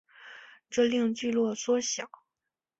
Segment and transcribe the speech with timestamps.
[0.67, 2.09] 这令聚落缩小。